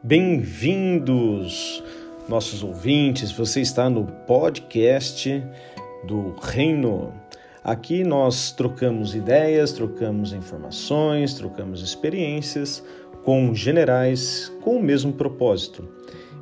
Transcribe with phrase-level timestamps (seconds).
[0.00, 1.82] Bem-vindos,
[2.28, 3.32] nossos ouvintes.
[3.32, 5.42] Você está no podcast
[6.04, 7.12] do Reino.
[7.64, 12.80] Aqui nós trocamos ideias, trocamos informações, trocamos experiências
[13.24, 15.88] com generais com o mesmo propósito.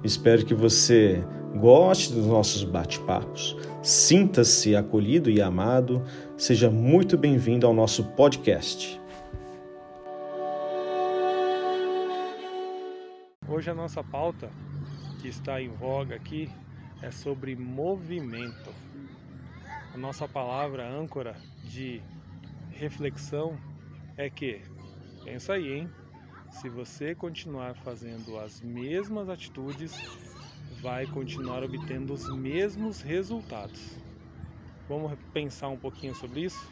[0.05, 1.25] Espero que você
[1.57, 6.03] goste dos nossos bate-papos, sinta-se acolhido e amado,
[6.37, 9.01] seja muito bem-vindo ao nosso podcast.
[13.49, 14.51] Hoje a nossa pauta
[15.21, 16.51] que está em voga aqui
[17.01, 18.75] é sobre movimento.
[19.95, 22.03] A nossa palavra âncora de
[22.73, 23.57] reflexão
[24.17, 24.61] é que,
[25.25, 25.91] pensa aí, hein?
[26.51, 29.95] Se você continuar fazendo as mesmas atitudes,
[30.83, 33.97] vai continuar obtendo os mesmos resultados.
[34.89, 36.69] Vamos pensar um pouquinho sobre isso?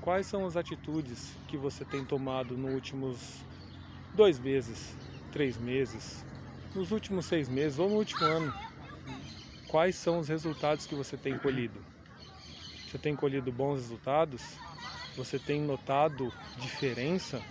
[0.00, 3.44] Quais são as atitudes que você tem tomado nos últimos
[4.14, 4.96] dois meses,
[5.26, 6.24] três meses,
[6.74, 8.52] nos últimos seis meses ou no último ano,
[9.68, 11.84] quais são os resultados que você tem colhido?
[12.86, 14.42] Você tem colhido bons resultados?
[15.16, 17.42] Você tem notado diferença?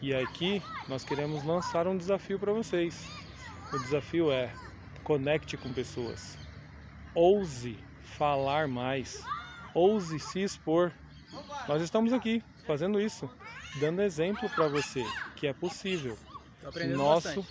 [0.00, 3.06] E aqui nós queremos lançar um desafio para vocês.
[3.72, 4.52] O desafio é
[5.04, 6.38] conecte com pessoas.
[7.14, 9.22] Ouse falar mais.
[9.74, 10.92] Ouse se expor.
[11.68, 13.30] Nós estamos aqui fazendo isso,
[13.78, 15.04] dando exemplo para você
[15.36, 16.18] que é possível.
[16.82, 17.46] Nosso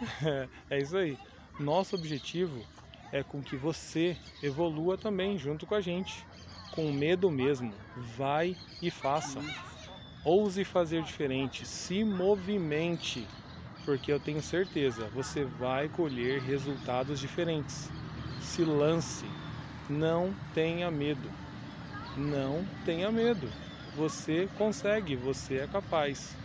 [0.70, 1.20] é isso aí.
[1.58, 2.68] Nosso objetivo
[3.10, 6.28] é com que você evolua também junto com a gente.
[6.70, 9.48] Com medo mesmo, vai e faça.
[10.24, 13.32] Ouse fazer diferente, se movimente,
[13.84, 17.94] porque eu tenho certeza, você vai colher resultados diferentes.
[18.38, 19.38] Se lance,
[19.88, 21.36] não tenha medo.
[22.16, 23.56] Não tenha medo.
[23.92, 26.41] Você consegue, você é capaz.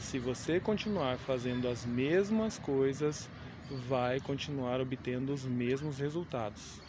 [0.00, 3.28] Se você continuar fazendo as mesmas coisas,
[3.68, 6.82] vai continuar obtendo os mesmos resultados.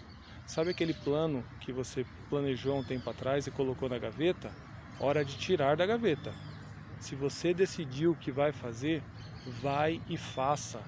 [0.47, 4.55] Sabe aquele plano que você planejou um tempo atrás e colocou na gaveta?
[4.97, 6.33] Hora de tirar da gaveta.
[6.99, 9.03] Se você decidiu o que vai fazer,
[9.45, 10.81] vai e faça.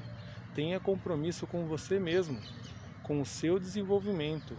[0.56, 2.42] Tenha compromisso com você mesmo,
[3.04, 4.58] com o seu desenvolvimento,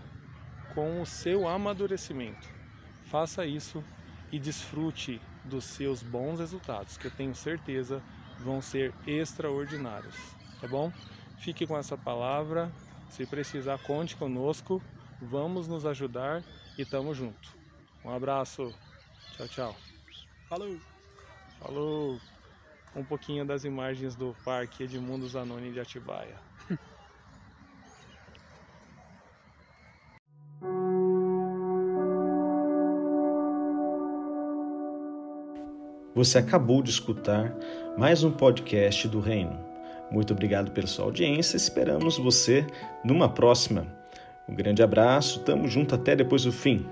[0.68, 2.46] com o seu amadurecimento.
[3.04, 3.82] Faça isso
[4.34, 8.02] e desfrute dos seus bons resultados, que eu tenho certeza
[8.40, 10.16] vão ser extraordinários,
[10.60, 10.90] tá bom?
[11.38, 12.68] Fique com essa palavra.
[13.10, 14.82] Se precisar, conte conosco.
[15.22, 16.42] Vamos nos ajudar
[16.76, 17.56] e tamo junto.
[18.04, 18.74] Um abraço.
[19.36, 19.76] Tchau, tchau.
[20.48, 20.80] Falou.
[21.60, 22.20] Falou.
[22.96, 26.40] Um pouquinho das imagens do Parque Edmundo Zanoni de Atibaia.
[36.14, 37.52] Você acabou de escutar
[37.98, 39.58] mais um podcast do Reino.
[40.12, 41.56] Muito obrigado pela sua audiência.
[41.56, 42.64] Esperamos você
[43.04, 43.84] numa próxima.
[44.48, 46.86] Um grande abraço, tamo junto até depois do fim.